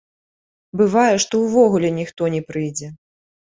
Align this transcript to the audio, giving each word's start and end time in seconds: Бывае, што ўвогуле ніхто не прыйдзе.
Бывае, 0.79 1.15
што 1.25 1.41
ўвогуле 1.43 1.93
ніхто 1.99 2.31
не 2.37 2.41
прыйдзе. 2.49 2.91